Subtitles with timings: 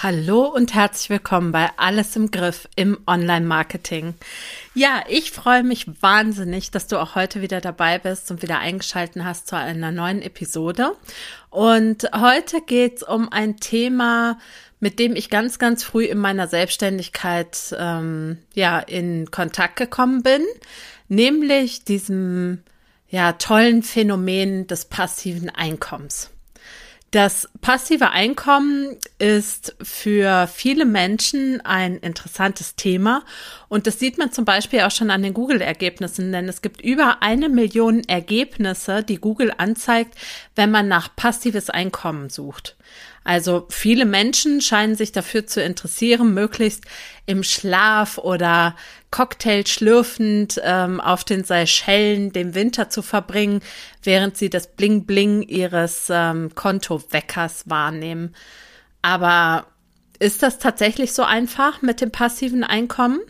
[0.00, 4.14] Hallo und herzlich willkommen bei Alles im Griff im Online-Marketing.
[4.72, 9.24] Ja, ich freue mich wahnsinnig, dass du auch heute wieder dabei bist und wieder eingeschalten
[9.24, 10.92] hast zu einer neuen Episode.
[11.50, 14.38] Und heute geht es um ein Thema,
[14.78, 20.44] mit dem ich ganz, ganz früh in meiner Selbstständigkeit ähm, ja in Kontakt gekommen bin,
[21.08, 22.62] nämlich diesem
[23.08, 26.30] ja tollen Phänomen des passiven Einkommens.
[27.10, 33.24] Das passive Einkommen ist für viele Menschen ein interessantes Thema
[33.68, 37.22] und das sieht man zum Beispiel auch schon an den Google-Ergebnissen, denn es gibt über
[37.22, 40.16] eine Million Ergebnisse, die Google anzeigt,
[40.54, 42.76] wenn man nach passives Einkommen sucht.
[43.24, 46.84] Also viele Menschen scheinen sich dafür zu interessieren, möglichst
[47.28, 48.74] im Schlaf oder
[49.10, 53.60] Cocktail schlürfend ähm, auf den Seychellen den Winter zu verbringen,
[54.02, 58.34] während sie das Bling-Bling ihres ähm, Kontoweckers wahrnehmen.
[59.02, 59.66] Aber
[60.18, 63.20] ist das tatsächlich so einfach mit dem passiven Einkommen?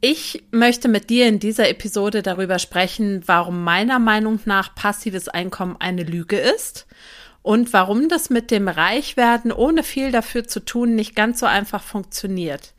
[0.00, 5.76] Ich möchte mit dir in dieser Episode darüber sprechen, warum meiner Meinung nach passives Einkommen
[5.78, 6.86] eine Lüge ist
[7.44, 11.82] und warum das mit dem Reichwerden ohne viel dafür zu tun nicht ganz so einfach
[11.82, 12.72] funktioniert.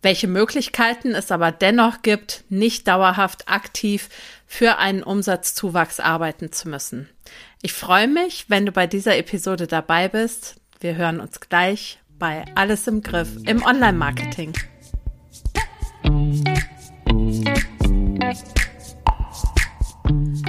[0.00, 4.08] Welche Möglichkeiten es aber dennoch gibt, nicht dauerhaft aktiv
[4.46, 7.08] für einen Umsatzzuwachs arbeiten zu müssen.
[7.62, 10.54] Ich freue mich, wenn du bei dieser Episode dabei bist.
[10.78, 14.52] Wir hören uns gleich bei Alles im Griff im Online-Marketing.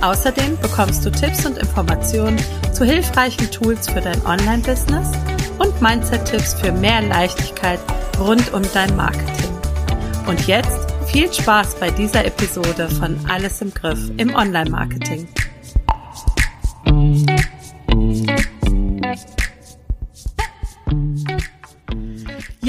[0.00, 2.36] Außerdem bekommst du Tipps und Informationen
[2.72, 5.10] zu hilfreichen Tools für dein Online-Business
[5.58, 7.80] und Mindset-Tipps für mehr Leichtigkeit
[8.18, 9.50] rund um dein Marketing.
[10.26, 15.26] Und jetzt viel Spaß bei dieser Episode von Alles im Griff im Online-Marketing.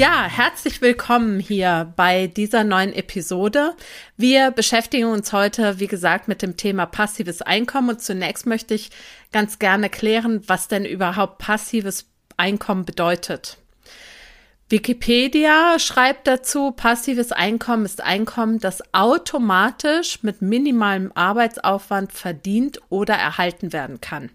[0.00, 3.74] Ja, herzlich willkommen hier bei dieser neuen Episode.
[4.16, 8.92] Wir beschäftigen uns heute, wie gesagt, mit dem Thema passives Einkommen und zunächst möchte ich
[9.30, 12.06] ganz gerne klären, was denn überhaupt passives
[12.38, 13.58] Einkommen bedeutet.
[14.70, 23.74] Wikipedia schreibt dazu, passives Einkommen ist Einkommen, das automatisch mit minimalem Arbeitsaufwand verdient oder erhalten
[23.74, 24.30] werden kann.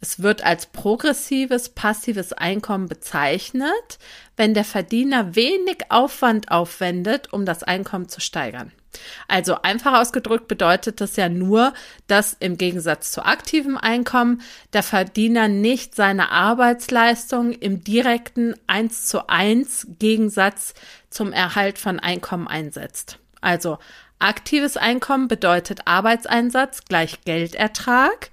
[0.00, 3.98] Es wird als progressives passives Einkommen bezeichnet,
[4.36, 8.72] wenn der Verdiener wenig Aufwand aufwendet, um das Einkommen zu steigern.
[9.28, 11.74] Also einfach ausgedrückt bedeutet das ja nur,
[12.06, 19.28] dass im Gegensatz zu aktivem Einkommen der Verdiener nicht seine Arbeitsleistung im direkten 1 zu
[19.28, 20.74] 1 Gegensatz
[21.08, 23.18] zum Erhalt von Einkommen einsetzt.
[23.40, 23.78] Also
[24.18, 28.30] aktives Einkommen bedeutet Arbeitseinsatz gleich Geldertrag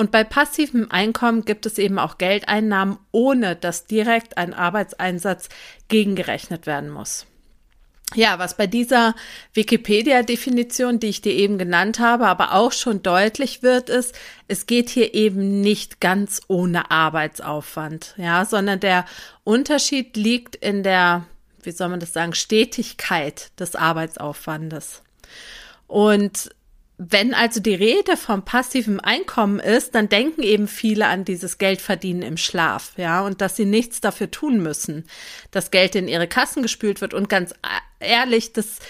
[0.00, 5.50] und bei passivem Einkommen gibt es eben auch Geldeinnahmen, ohne dass direkt ein Arbeitseinsatz
[5.88, 7.26] gegengerechnet werden muss.
[8.14, 9.14] Ja, was bei dieser
[9.52, 14.18] Wikipedia-Definition, die ich dir eben genannt habe, aber auch schon deutlich wird, ist,
[14.48, 19.04] es geht hier eben nicht ganz ohne Arbeitsaufwand, ja, sondern der
[19.44, 21.26] Unterschied liegt in der,
[21.62, 25.02] wie soll man das sagen, Stetigkeit des Arbeitsaufwandes.
[25.88, 26.48] Und
[27.02, 32.20] wenn also die Rede vom passiven Einkommen ist, dann denken eben viele an dieses Geldverdienen
[32.20, 35.06] im Schlaf, ja, und dass sie nichts dafür tun müssen,
[35.50, 37.14] dass Geld in ihre Kassen gespült wird.
[37.14, 37.54] Und ganz
[38.00, 38.80] ehrlich, das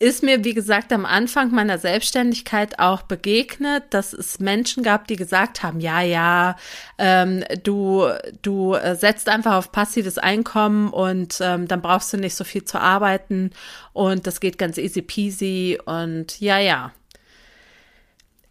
[0.00, 5.16] ist mir, wie gesagt, am Anfang meiner Selbstständigkeit auch begegnet, dass es Menschen gab, die
[5.16, 6.56] gesagt haben, ja, ja,
[6.98, 8.08] ähm, du,
[8.42, 12.64] du äh, setzt einfach auf passives Einkommen und ähm, dann brauchst du nicht so viel
[12.64, 13.52] zu arbeiten
[13.92, 16.92] und das geht ganz easy peasy und ja, ja.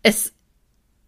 [0.03, 0.33] Es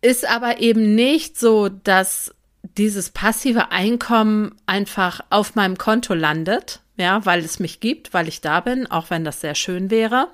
[0.01, 2.33] ist aber eben nicht so, dass
[2.77, 8.41] dieses passive Einkommen einfach auf meinem Konto landet, ja, weil es mich gibt, weil ich
[8.41, 10.27] da bin, auch wenn das sehr schön wäre.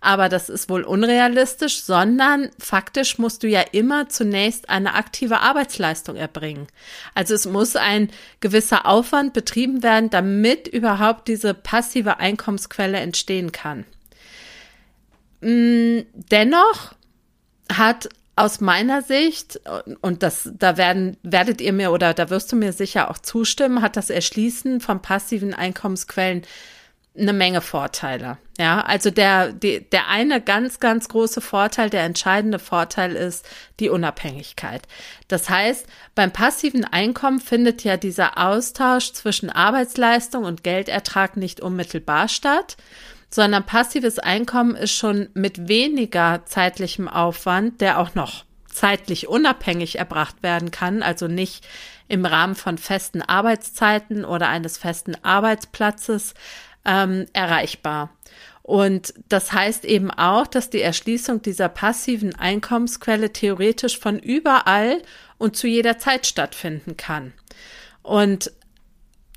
[0.00, 6.16] Aber das ist wohl unrealistisch, sondern faktisch musst du ja immer zunächst eine aktive Arbeitsleistung
[6.16, 6.68] erbringen.
[7.14, 8.10] Also es muss ein
[8.40, 13.84] gewisser Aufwand betrieben werden, damit überhaupt diese passive Einkommensquelle entstehen kann.
[15.40, 16.94] Mm, dennoch
[17.70, 19.60] hat aus meiner Sicht,
[20.00, 23.82] und das, da werden, werdet ihr mir oder da wirst du mir sicher auch zustimmen,
[23.82, 26.42] hat das Erschließen von passiven Einkommensquellen
[27.16, 28.38] eine Menge Vorteile.
[28.58, 33.46] Ja, also der, die, der eine ganz, ganz große Vorteil, der entscheidende Vorteil ist
[33.80, 34.82] die Unabhängigkeit.
[35.28, 42.28] Das heißt, beim passiven Einkommen findet ja dieser Austausch zwischen Arbeitsleistung und Geldertrag nicht unmittelbar
[42.28, 42.76] statt,
[43.32, 50.42] sondern passives Einkommen ist schon mit weniger zeitlichem Aufwand, der auch noch zeitlich unabhängig erbracht
[50.42, 51.66] werden kann, also nicht
[52.08, 56.34] im Rahmen von festen Arbeitszeiten oder eines festen Arbeitsplatzes
[56.84, 58.10] ähm, erreichbar.
[58.62, 65.02] Und das heißt eben auch, dass die Erschließung dieser passiven Einkommensquelle theoretisch von überall
[65.38, 67.32] und zu jeder Zeit stattfinden kann.
[68.02, 68.52] Und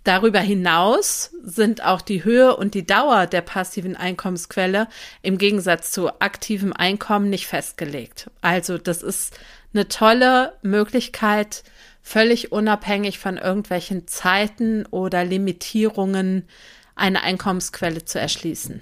[0.05, 4.87] darüber hinaus sind auch die Höhe und die Dauer der passiven Einkommensquelle
[5.21, 8.29] im Gegensatz zu aktivem Einkommen nicht festgelegt.
[8.41, 9.37] Also das ist
[9.73, 11.63] eine tolle Möglichkeit,
[12.01, 16.47] völlig unabhängig von irgendwelchen Zeiten oder Limitierungen
[16.95, 18.81] eine Einkommensquelle zu erschließen.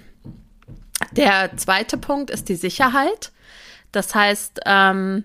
[1.12, 3.32] Der zweite Punkt ist die Sicherheit.
[3.92, 5.24] Das heißt, ähm,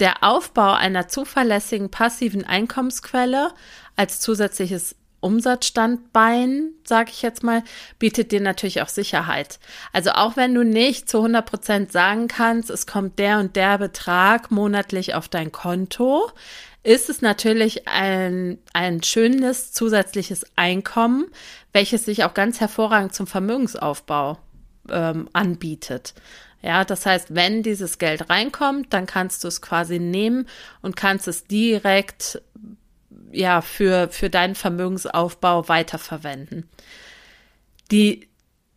[0.00, 3.52] der Aufbau einer zuverlässigen passiven Einkommensquelle
[3.96, 4.96] als zusätzliches
[5.26, 7.62] Umsatzstandbein, sage ich jetzt mal,
[7.98, 9.58] bietet dir natürlich auch Sicherheit.
[9.92, 13.78] Also auch wenn du nicht zu 100 Prozent sagen kannst, es kommt der und der
[13.78, 16.30] Betrag monatlich auf dein Konto,
[16.82, 21.26] ist es natürlich ein, ein schönes zusätzliches Einkommen,
[21.72, 24.38] welches sich auch ganz hervorragend zum Vermögensaufbau
[24.90, 26.14] ähm, anbietet.
[26.62, 30.46] Ja, das heißt, wenn dieses Geld reinkommt, dann kannst du es quasi nehmen
[30.80, 32.40] und kannst es direkt
[33.36, 36.68] ja für für deinen Vermögensaufbau weiterverwenden.
[37.90, 38.28] Die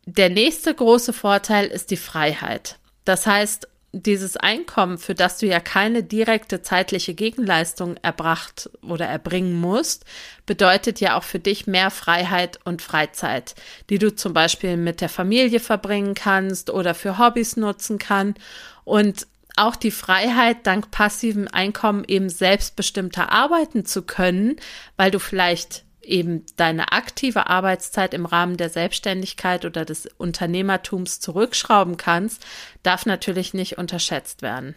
[0.06, 2.78] der nächste große Vorteil ist die Freiheit.
[3.06, 9.60] Das heißt, dieses Einkommen, für das du ja keine direkte zeitliche Gegenleistung erbracht oder erbringen
[9.60, 10.06] musst,
[10.46, 13.56] bedeutet ja auch für dich mehr Freiheit und Freizeit,
[13.90, 18.36] die du zum Beispiel mit der Familie verbringen kannst oder für Hobbys nutzen kann
[18.84, 19.26] und
[19.60, 24.56] auch die Freiheit, dank passivem Einkommen eben selbstbestimmter arbeiten zu können,
[24.98, 31.98] weil du vielleicht eben deine aktive Arbeitszeit im Rahmen der Selbstständigkeit oder des Unternehmertums zurückschrauben
[31.98, 32.46] kannst,
[32.84, 34.76] darf natürlich nicht unterschätzt werden.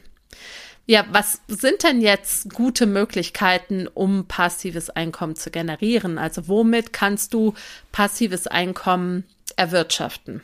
[0.84, 6.19] Ja, was sind denn jetzt gute Möglichkeiten, um passives Einkommen zu generieren?
[6.19, 7.55] Also womit kannst du
[7.93, 9.25] passives Einkommen
[9.56, 10.43] erwirtschaften?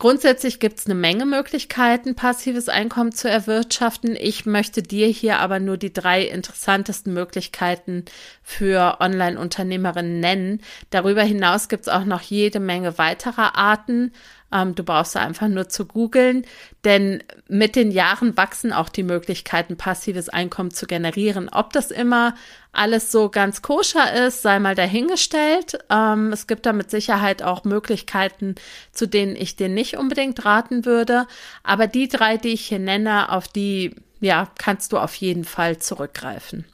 [0.00, 4.16] Grundsätzlich gibt es eine Menge Möglichkeiten, passives Einkommen zu erwirtschaften.
[4.18, 8.06] Ich möchte dir hier aber nur die drei interessantesten Möglichkeiten
[8.42, 10.62] für Online-Unternehmerinnen nennen.
[10.88, 14.12] Darüber hinaus gibt es auch noch jede Menge weiterer Arten.
[14.52, 16.44] Ähm, du brauchst einfach nur zu googeln,
[16.84, 21.48] denn mit den Jahren wachsen auch die Möglichkeiten, passives Einkommen zu generieren.
[21.48, 22.34] Ob das immer
[22.72, 25.78] alles so ganz koscher ist, sei mal dahingestellt.
[25.90, 28.54] Ähm, es gibt da mit Sicherheit auch Möglichkeiten,
[28.92, 31.26] zu denen ich dir nicht unbedingt raten würde.
[31.62, 35.78] Aber die drei, die ich hier nenne, auf die, ja, kannst du auf jeden Fall
[35.78, 36.64] zurückgreifen.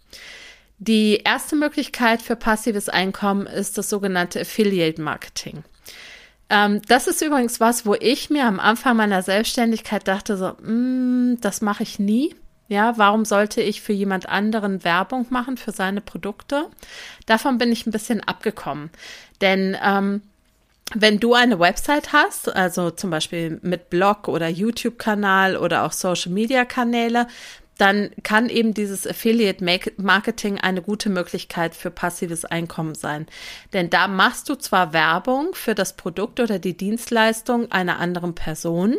[0.79, 5.65] Die erste Möglichkeit für passives Einkommen ist das sogenannte Affiliate Marketing.
[6.49, 11.39] Ähm, das ist übrigens was, wo ich mir am Anfang meiner Selbstständigkeit dachte, so, mm,
[11.41, 12.35] das mache ich nie.
[12.69, 16.67] Ja, warum sollte ich für jemand anderen Werbung machen für seine Produkte?
[17.27, 18.91] Davon bin ich ein bisschen abgekommen.
[19.41, 20.23] Denn ähm,
[20.95, 27.27] wenn du eine Website hast, also zum Beispiel mit Blog oder YouTube-Kanal oder auch Social-Media-Kanäle,
[27.79, 29.65] dann kann eben dieses Affiliate
[29.99, 33.27] Marketing eine gute Möglichkeit für passives Einkommen sein.
[33.73, 38.97] Denn da machst du zwar Werbung für das Produkt oder die Dienstleistung einer anderen Person,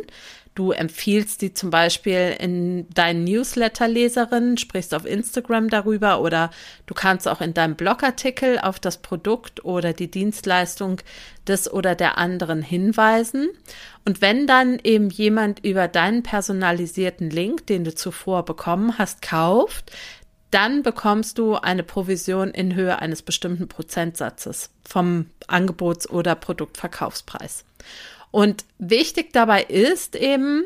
[0.58, 6.50] Du empfiehlst die zum Beispiel in deinen Newsletter-Leserinnen, sprichst auf Instagram darüber oder
[6.86, 11.00] du kannst auch in deinem Blogartikel auf das Produkt oder die Dienstleistung
[11.46, 13.50] des oder der anderen hinweisen.
[14.04, 19.92] Und wenn dann eben jemand über deinen personalisierten Link, den du zuvor bekommen hast, kauft,
[20.50, 27.64] dann bekommst du eine Provision in Höhe eines bestimmten Prozentsatzes vom Angebots- oder Produktverkaufspreis.
[28.30, 30.64] Und wichtig dabei ist eben,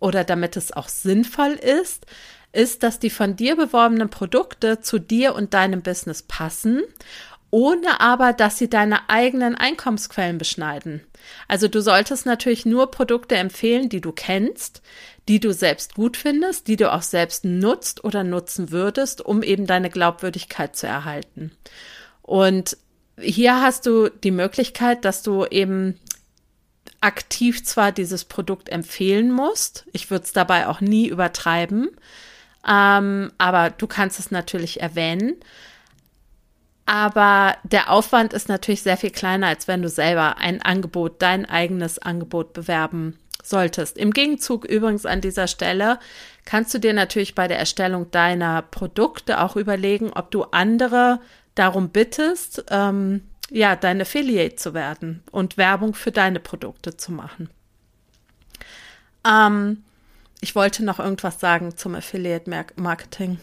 [0.00, 2.06] oder damit es auch sinnvoll ist,
[2.52, 6.82] ist, dass die von dir beworbenen Produkte zu dir und deinem Business passen,
[7.50, 11.02] ohne aber, dass sie deine eigenen Einkommensquellen beschneiden.
[11.46, 14.82] Also du solltest natürlich nur Produkte empfehlen, die du kennst,
[15.28, 19.66] die du selbst gut findest, die du auch selbst nutzt oder nutzen würdest, um eben
[19.66, 21.52] deine Glaubwürdigkeit zu erhalten.
[22.22, 22.76] Und
[23.20, 26.00] hier hast du die Möglichkeit, dass du eben
[27.04, 31.90] aktiv zwar dieses Produkt empfehlen musst, ich würde es dabei auch nie übertreiben,
[32.66, 35.36] ähm, aber du kannst es natürlich erwähnen.
[36.86, 41.46] Aber der Aufwand ist natürlich sehr viel kleiner, als wenn du selber ein Angebot, dein
[41.46, 43.98] eigenes Angebot bewerben solltest.
[43.98, 45.98] Im Gegenzug übrigens an dieser Stelle
[46.44, 51.20] kannst du dir natürlich bei der Erstellung deiner Produkte auch überlegen, ob du andere
[51.54, 57.50] darum bittest, ähm, ja, dein Affiliate zu werden und Werbung für deine Produkte zu machen.
[59.26, 59.84] Ähm,
[60.40, 63.38] ich wollte noch irgendwas sagen zum Affiliate Marketing.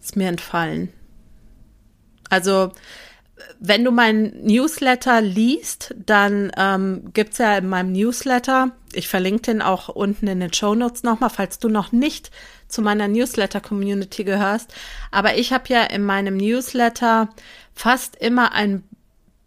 [0.00, 0.92] Ist mir entfallen.
[2.28, 2.72] Also,
[3.58, 9.42] wenn du meinen Newsletter liest, dann ähm, gibt es ja in meinem Newsletter, ich verlinke
[9.42, 12.30] den auch unten in den Show Notes nochmal, falls du noch nicht
[12.70, 14.72] zu meiner Newsletter-Community gehörst.
[15.10, 17.28] Aber ich habe ja in meinem Newsletter
[17.74, 18.84] fast immer einen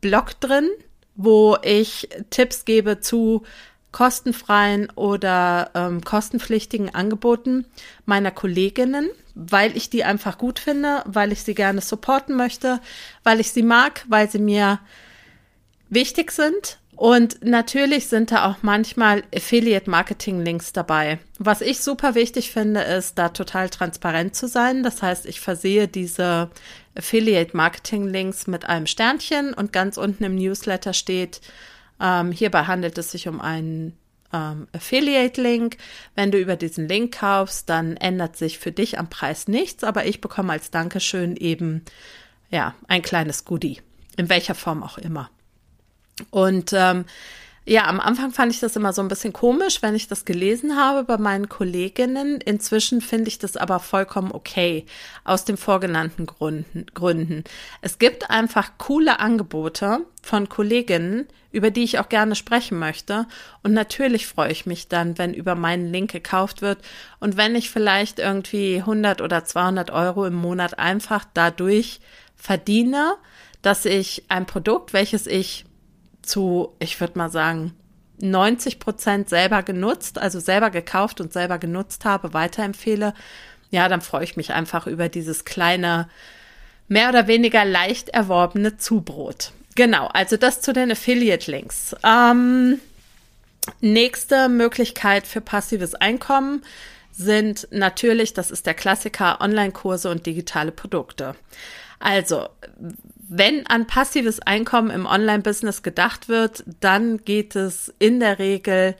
[0.01, 0.69] Blog drin,
[1.15, 3.43] wo ich Tipps gebe zu
[3.91, 7.65] kostenfreien oder ähm, kostenpflichtigen Angeboten
[8.05, 12.81] meiner Kolleginnen, weil ich die einfach gut finde, weil ich sie gerne supporten möchte,
[13.23, 14.79] weil ich sie mag, weil sie mir
[15.89, 16.79] wichtig sind.
[17.03, 21.19] Und natürlich sind da auch manchmal Affiliate-Marketing-Links dabei.
[21.37, 24.83] Was ich super wichtig finde, ist, da total transparent zu sein.
[24.83, 26.49] Das heißt, ich versehe diese
[26.95, 31.41] Affiliate-Marketing-Links mit einem Sternchen und ganz unten im Newsletter steht,
[31.99, 33.97] ähm, hierbei handelt es sich um einen
[34.31, 35.75] ähm, Affiliate-Link.
[36.15, 40.05] Wenn du über diesen Link kaufst, dann ändert sich für dich am Preis nichts, aber
[40.05, 41.83] ich bekomme als Dankeschön eben
[42.49, 43.81] ja ein kleines Goodie,
[44.15, 45.29] in welcher Form auch immer.
[46.29, 47.05] Und ähm,
[47.65, 50.75] ja, am Anfang fand ich das immer so ein bisschen komisch, wenn ich das gelesen
[50.75, 52.41] habe bei meinen Kolleginnen.
[52.41, 54.85] Inzwischen finde ich das aber vollkommen okay,
[55.23, 56.85] aus den vorgenannten Gründen.
[56.93, 57.45] Gründen.
[57.79, 63.27] Es gibt einfach coole Angebote von Kolleginnen, über die ich auch gerne sprechen möchte.
[63.61, 66.79] Und natürlich freue ich mich dann, wenn über meinen Link gekauft wird
[67.21, 72.01] und wenn ich vielleicht irgendwie 100 oder 200 Euro im Monat einfach dadurch
[72.35, 73.15] verdiene,
[73.61, 75.63] dass ich ein Produkt, welches ich
[76.23, 77.73] zu, ich würde mal sagen,
[78.19, 83.13] 90 Prozent selber genutzt, also selber gekauft und selber genutzt habe, weiterempfehle,
[83.71, 86.07] ja, dann freue ich mich einfach über dieses kleine,
[86.87, 89.51] mehr oder weniger leicht erworbene Zubrot.
[89.75, 91.95] Genau, also das zu den Affiliate-Links.
[92.03, 92.79] Ähm,
[93.81, 96.61] nächste Möglichkeit für passives Einkommen
[97.11, 101.35] sind natürlich, das ist der Klassiker, Online-Kurse und digitale Produkte.
[101.99, 102.49] Also,
[103.35, 108.95] wenn an passives Einkommen im Online-Business gedacht wird, dann geht es in der Regel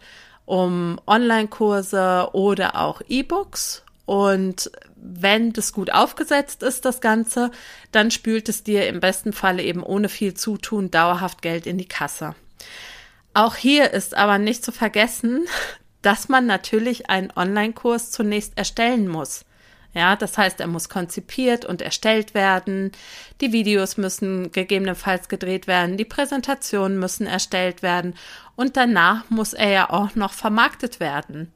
[0.45, 3.83] um Online-Kurse oder auch E-Books.
[4.05, 7.51] Und wenn das gut aufgesetzt ist, das Ganze,
[7.91, 11.87] dann spült es dir im besten Falle eben ohne viel Zutun dauerhaft Geld in die
[11.87, 12.33] Kasse.
[13.35, 15.45] Auch hier ist aber nicht zu vergessen,
[16.01, 19.45] dass man natürlich einen Online-Kurs zunächst erstellen muss.
[19.93, 22.91] Ja, das heißt, er muss konzipiert und erstellt werden.
[23.41, 25.97] Die Videos müssen gegebenenfalls gedreht werden.
[25.97, 28.15] Die Präsentationen müssen erstellt werden.
[28.55, 31.51] Und danach muss er ja auch noch vermarktet werden.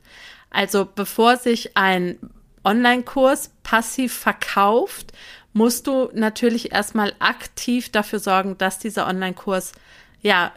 [0.51, 2.17] Also bevor sich ein
[2.63, 5.13] Online-Kurs passiv verkauft,
[5.53, 9.71] musst du natürlich erstmal aktiv dafür sorgen, dass dieser Online-Kurs
[10.21, 10.51] ja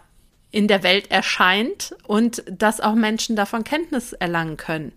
[0.50, 4.92] in der Welt erscheint und dass auch Menschen davon Kenntnis erlangen können.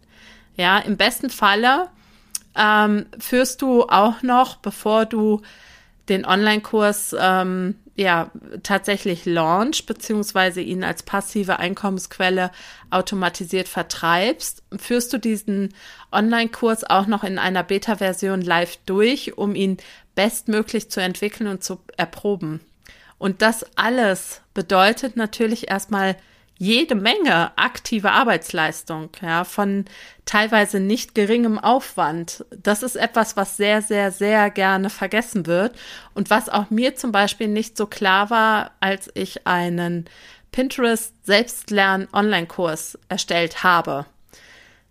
[0.58, 1.90] Ja, im besten Falle
[2.56, 5.42] ähm, führst du auch noch, bevor du
[6.10, 8.32] den Online-Kurs ähm, ja
[8.64, 12.52] tatsächlich launch beziehungsweise ihn als passive Einkommensquelle
[12.90, 15.74] automatisiert vertreibst, führst du diesen
[16.12, 19.78] Online-Kurs auch noch in einer Beta-Version live durch, um ihn
[20.16, 22.62] bestmöglich zu entwickeln und zu erproben.
[23.18, 26.18] Und das alles bedeutet natürlich erstmal
[26.64, 29.84] jede Menge aktive Arbeitsleistung, ja, von
[30.24, 32.46] teilweise nicht geringem Aufwand.
[32.52, 35.76] Das ist etwas, was sehr, sehr, sehr gerne vergessen wird
[36.14, 40.06] und was auch mir zum Beispiel nicht so klar war, als ich einen
[40.54, 44.06] Pinterest Selbstlern Online-Kurs erstellt habe.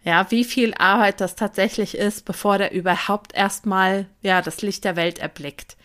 [0.05, 4.97] Ja, wie viel Arbeit das tatsächlich ist, bevor der überhaupt erstmal, ja, das Licht der
[4.97, 5.76] Welt erblickt.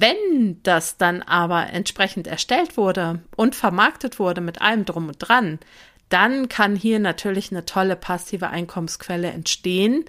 [0.00, 5.58] Wenn das dann aber entsprechend erstellt wurde und vermarktet wurde mit allem drum und dran,
[6.08, 10.04] dann kann hier natürlich eine tolle passive Einkommensquelle entstehen.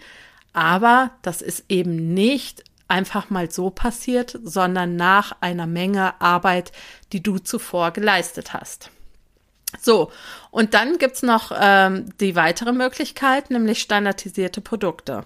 [0.53, 6.71] Aber das ist eben nicht einfach mal so passiert, sondern nach einer Menge Arbeit,
[7.13, 8.89] die du zuvor geleistet hast.
[9.79, 10.11] So,
[10.49, 15.25] und dann gibt's noch ähm, die weitere Möglichkeit, nämlich standardisierte Produkte.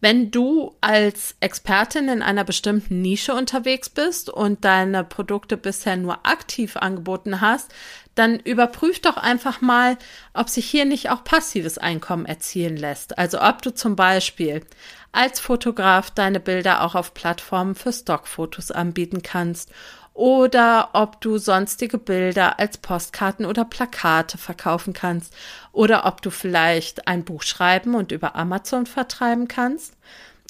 [0.00, 6.24] Wenn du als Expertin in einer bestimmten Nische unterwegs bist und deine Produkte bisher nur
[6.24, 7.74] aktiv angeboten hast,
[8.14, 9.96] dann überprüf doch einfach mal,
[10.34, 13.18] ob sich hier nicht auch passives Einkommen erzielen lässt.
[13.18, 14.62] Also ob du zum Beispiel
[15.10, 19.72] als Fotograf deine Bilder auch auf Plattformen für Stockfotos anbieten kannst
[20.18, 25.32] oder ob du sonstige Bilder als Postkarten oder Plakate verkaufen kannst
[25.70, 29.96] oder ob du vielleicht ein Buch schreiben und über Amazon vertreiben kannst.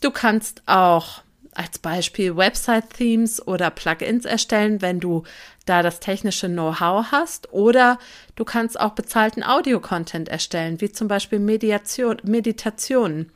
[0.00, 1.20] Du kannst auch
[1.52, 5.25] als Beispiel Website-Themes oder Plugins erstellen, wenn du
[5.66, 7.52] da das technische Know-how hast.
[7.52, 7.98] Oder
[8.37, 13.30] du kannst auch bezahlten Audio-Content erstellen, wie zum Beispiel Mediation, Meditationen.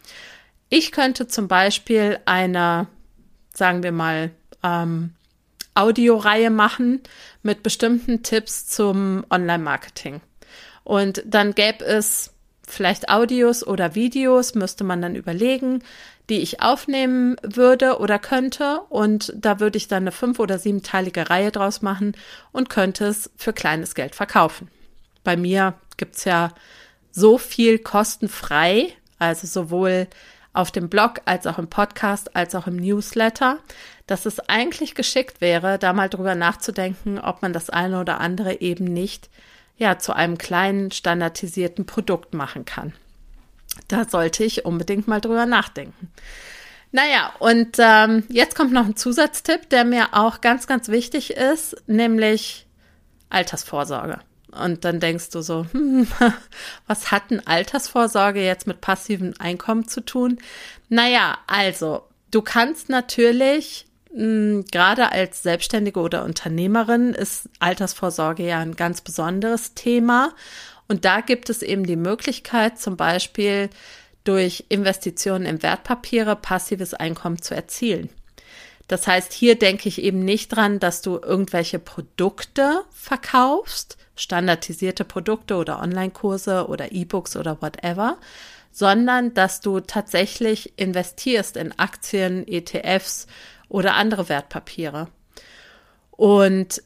[0.71, 2.87] Ich könnte zum Beispiel eine,
[3.53, 4.31] sagen wir mal,
[4.63, 5.13] ähm,
[5.75, 7.01] Audioreihe machen
[7.43, 10.21] mit bestimmten Tipps zum Online-Marketing.
[10.85, 12.33] Und dann gäbe es
[12.67, 15.83] vielleicht Audios oder Videos, müsste man dann überlegen,
[16.29, 18.81] die ich aufnehmen würde oder könnte.
[18.89, 22.17] Und da würde ich dann eine fünf- oder siebenteilige Reihe draus machen
[22.53, 24.69] und könnte es für kleines Geld verkaufen.
[25.25, 26.53] Bei mir gibt's ja
[27.11, 30.09] so viel kostenfrei, also sowohl
[30.53, 33.59] auf dem Blog als auch im Podcast als auch im Newsletter,
[34.13, 38.61] dass es eigentlich geschickt wäre, da mal drüber nachzudenken, ob man das eine oder andere
[38.61, 39.31] eben nicht
[39.79, 42.93] ja zu einem kleinen standardisierten Produkt machen kann.
[43.89, 46.13] Da sollte ich unbedingt mal drüber nachdenken.
[46.91, 51.75] Naja, und ähm, jetzt kommt noch ein Zusatztipp, der mir auch ganz, ganz wichtig ist,
[51.87, 52.67] nämlich
[53.31, 54.19] Altersvorsorge.
[54.51, 56.07] Und dann denkst du so, hm,
[56.87, 60.37] was hat denn Altersvorsorge jetzt mit passivem Einkommen zu tun?
[60.91, 69.01] Naja, also, du kannst natürlich gerade als Selbstständige oder Unternehmerin ist Altersvorsorge ja ein ganz
[69.01, 70.35] besonderes Thema.
[70.89, 73.71] Und da gibt es eben die Möglichkeit, zum Beispiel
[74.25, 78.11] durch Investitionen in Wertpapiere passives Einkommen zu erzielen.
[78.89, 85.57] Das heißt, hier denke ich eben nicht dran, dass du irgendwelche Produkte verkaufst, standardisierte Produkte
[85.57, 88.19] oder Online-Kurse oder E-Books oder whatever,
[88.71, 93.27] sondern dass du tatsächlich investierst in Aktien, ETFs
[93.73, 95.09] oder andere Wertpapiere.
[96.11, 96.83] Und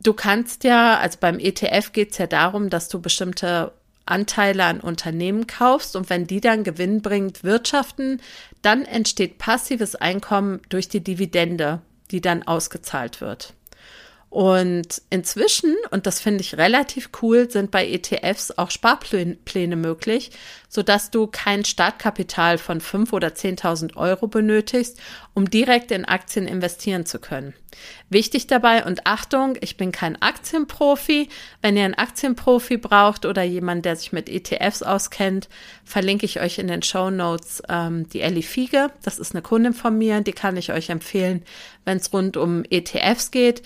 [0.00, 3.72] du kannst ja, also beim ETF geht es ja darum, dass du bestimmte
[4.06, 8.20] Anteile an Unternehmen kaufst und wenn die dann gewinnbringend wirtschaften,
[8.62, 13.54] dann entsteht passives Einkommen durch die Dividende, die dann ausgezahlt wird.
[14.36, 20.30] Und inzwischen, und das finde ich relativ cool, sind bei ETFs auch Sparpläne möglich,
[20.68, 25.00] sodass du kein Startkapital von 5.000 oder 10.000 Euro benötigst,
[25.32, 27.54] um direkt in Aktien investieren zu können.
[28.10, 31.30] Wichtig dabei und Achtung, ich bin kein Aktienprofi.
[31.62, 35.48] Wenn ihr einen Aktienprofi braucht oder jemand, der sich mit ETFs auskennt,
[35.82, 38.90] verlinke ich euch in den Show Notes ähm, die Ellie Fiege.
[39.02, 41.42] Das ist eine Kundin von mir, die kann ich euch empfehlen,
[41.86, 43.62] wenn es rund um ETFs geht.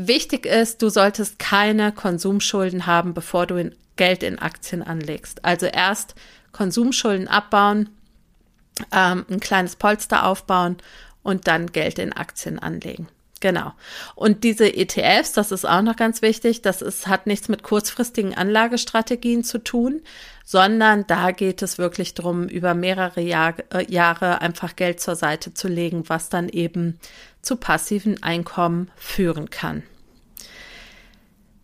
[0.00, 5.44] Wichtig ist, du solltest keine Konsumschulden haben, bevor du in Geld in Aktien anlegst.
[5.44, 6.14] Also erst
[6.52, 7.88] Konsumschulden abbauen,
[8.92, 10.76] ähm, ein kleines Polster aufbauen
[11.24, 13.08] und dann Geld in Aktien anlegen.
[13.40, 13.72] Genau.
[14.14, 18.34] Und diese ETFs, das ist auch noch ganz wichtig, das ist, hat nichts mit kurzfristigen
[18.34, 20.00] Anlagestrategien zu tun,
[20.44, 25.54] sondern da geht es wirklich darum, über mehrere Jahr, äh, Jahre einfach Geld zur Seite
[25.54, 26.98] zu legen, was dann eben
[27.48, 29.82] zu passiven Einkommen führen kann.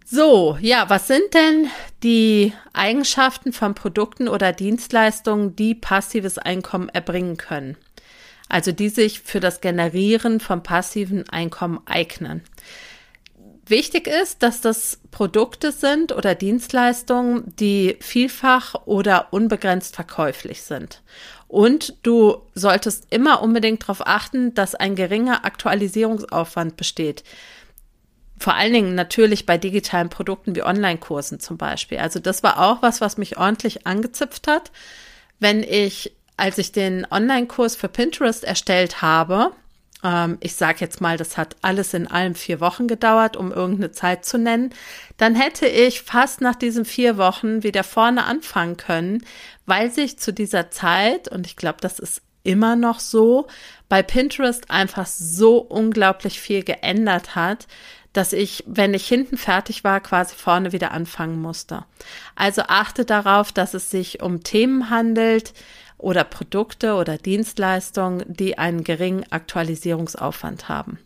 [0.06, 1.68] So, ja, was sind denn
[2.02, 7.76] die Eigenschaften von Produkten oder Dienstleistungen, die passives Einkommen erbringen können?
[8.48, 12.42] Also die sich für das Generieren von passiven Einkommen eignen.
[13.66, 21.02] Wichtig ist, dass das Produkte sind oder Dienstleistungen, die vielfach oder unbegrenzt verkäuflich sind.
[21.54, 27.22] Und du solltest immer unbedingt darauf achten, dass ein geringer Aktualisierungsaufwand besteht.
[28.36, 31.98] Vor allen Dingen natürlich bei digitalen Produkten wie Online-Kursen zum Beispiel.
[31.98, 34.72] Also das war auch was, was mich ordentlich angezipft hat.
[35.38, 39.52] Wenn ich, als ich den Online-Kurs für Pinterest erstellt habe,
[40.04, 43.90] ähm, ich sage jetzt mal, das hat alles in allem vier Wochen gedauert, um irgendeine
[43.90, 44.70] Zeit zu nennen,
[45.16, 49.24] dann hätte ich fast nach diesen vier Wochen wieder vorne anfangen können,
[49.66, 53.46] weil sich zu dieser Zeit, und ich glaube, das ist immer noch so,
[53.88, 57.66] bei Pinterest einfach so unglaublich viel geändert hat,
[58.12, 61.84] dass ich, wenn ich hinten fertig war, quasi vorne wieder anfangen musste.
[62.36, 65.52] Also achte darauf, dass es sich um Themen handelt,
[66.04, 70.98] oder Produkte oder Dienstleistungen, die einen geringen Aktualisierungsaufwand haben.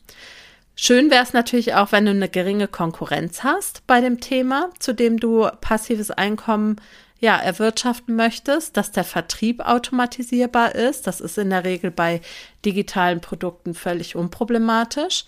[0.75, 4.95] Schön wäre es natürlich auch, wenn du eine geringe Konkurrenz hast bei dem Thema, zu
[4.95, 6.77] dem du passives Einkommen
[7.21, 11.07] ja, erwirtschaften möchtest, dass der Vertrieb automatisierbar ist.
[11.07, 12.21] Das ist in der Regel bei
[12.65, 15.25] digitalen Produkten völlig unproblematisch.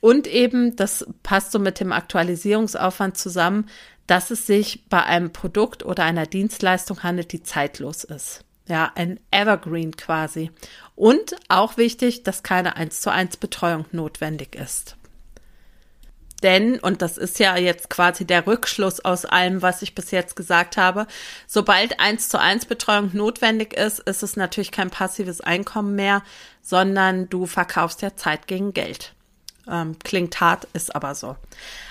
[0.00, 3.68] Und eben, das passt so mit dem Aktualisierungsaufwand zusammen,
[4.06, 8.44] dass es sich bei einem Produkt oder einer Dienstleistung handelt, die zeitlos ist.
[8.66, 10.50] Ja, ein Evergreen quasi.
[10.94, 14.96] Und auch wichtig, dass keine 1 zu 1 Betreuung notwendig ist.
[16.42, 20.36] Denn, und das ist ja jetzt quasi der Rückschluss aus allem, was ich bis jetzt
[20.36, 21.06] gesagt habe,
[21.46, 26.22] sobald eins zu eins Betreuung notwendig ist, ist es natürlich kein passives Einkommen mehr,
[26.62, 29.14] sondern du verkaufst ja Zeit gegen Geld.
[29.68, 31.36] Ähm, klingt hart, ist aber so.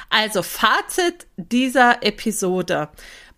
[0.10, 2.90] Also Fazit dieser Episode.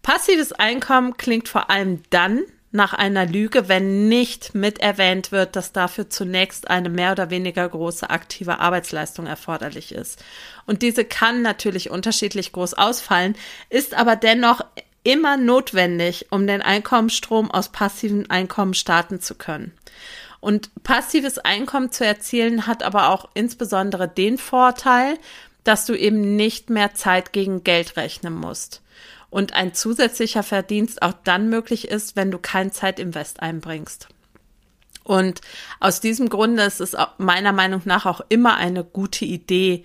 [0.02, 5.73] Passives Einkommen klingt vor allem dann nach einer Lüge, wenn nicht mit erwähnt wird, dass
[5.73, 10.23] dafür zunächst eine mehr oder weniger große aktive Arbeitsleistung erforderlich ist.
[10.65, 13.36] Und diese kann natürlich unterschiedlich groß ausfallen,
[13.69, 14.62] ist aber dennoch
[15.03, 19.73] immer notwendig, um den Einkommensstrom aus passiven Einkommen starten zu können.
[20.39, 25.17] Und passives Einkommen zu erzielen hat aber auch insbesondere den Vorteil,
[25.63, 28.81] dass du eben nicht mehr Zeit gegen Geld rechnen musst
[29.32, 34.10] und ein zusätzlicher Verdienst auch dann möglich ist, wenn du kein Zeitinvest einbringst.
[35.04, 35.41] Und
[35.80, 39.84] aus diesem Grunde ist es meiner Meinung nach auch immer eine gute Idee,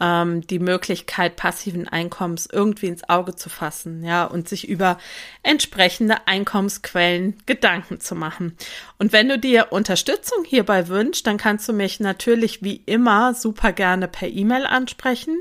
[0.00, 4.98] ähm, die Möglichkeit passiven Einkommens irgendwie ins Auge zu fassen, ja, und sich über
[5.42, 8.56] entsprechende Einkommensquellen Gedanken zu machen.
[8.98, 13.72] Und wenn du dir Unterstützung hierbei wünschst, dann kannst du mich natürlich wie immer super
[13.72, 15.38] gerne per E-Mail ansprechen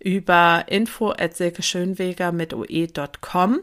[0.00, 3.60] über info at silkeschönweger mit oe.com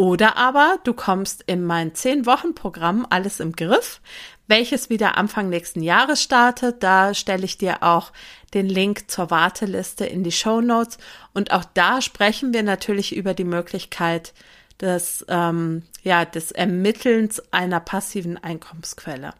[0.00, 4.00] oder aber du kommst in mein 10-Wochen-Programm Alles im Griff,
[4.46, 6.82] welches wieder Anfang nächsten Jahres startet.
[6.82, 8.12] Da stelle ich dir auch
[8.54, 10.96] den Link zur Warteliste in die Show Notes.
[11.34, 14.32] Und auch da sprechen wir natürlich über die Möglichkeit
[14.80, 19.34] des, ähm, ja, des Ermittelns einer passiven Einkommensquelle.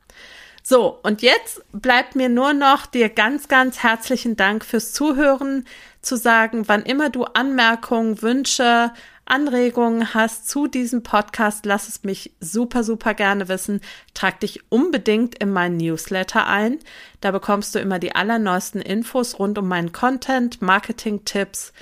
[0.62, 5.66] So, und jetzt bleibt mir nur noch dir ganz, ganz herzlichen Dank fürs Zuhören
[6.02, 8.92] zu sagen, wann immer du Anmerkungen, Wünsche,
[9.30, 13.80] Anregungen hast zu diesem Podcast, lass es mich super, super gerne wissen.
[14.12, 16.78] Trag dich unbedingt in meinen Newsletter ein.
[17.20, 21.72] Da bekommst du immer die allerneuesten Infos rund um meinen Content, Marketing-Tipps,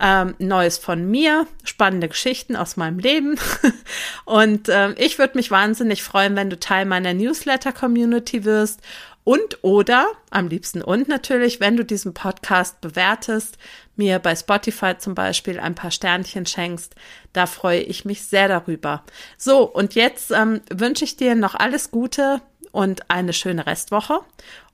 [0.00, 3.38] ähm, Neues von mir, spannende Geschichten aus meinem Leben.
[4.24, 8.80] Und ähm, ich würde mich wahnsinnig freuen, wenn du Teil meiner Newsletter-Community wirst
[9.26, 13.58] und oder, am liebsten und natürlich, wenn du diesen Podcast bewertest,
[13.96, 16.94] mir bei Spotify zum Beispiel ein paar Sternchen schenkst,
[17.32, 19.02] da freue ich mich sehr darüber.
[19.36, 22.40] So, und jetzt ähm, wünsche ich dir noch alles Gute
[22.76, 24.20] und eine schöne Restwoche.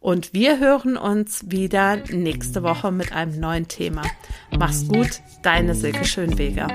[0.00, 4.02] Und wir hören uns wieder nächste Woche mit einem neuen Thema.
[4.58, 6.66] Mach's gut, deine Silke Schönweger.